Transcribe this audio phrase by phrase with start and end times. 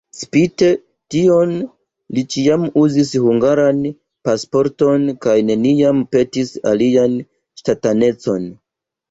[0.17, 0.67] Spite
[1.15, 1.51] tion
[2.17, 3.83] li ĉiam uzis hungaran
[4.29, 7.21] pasporton kaj neniam petis alian
[7.63, 8.51] ŝtatanecon.